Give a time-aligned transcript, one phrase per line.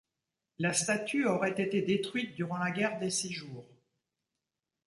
[0.57, 3.69] La statue aurait été détruite en durant la Guerre des Six Jours.